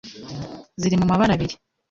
[0.81, 1.55] ziri mu mabara abiri,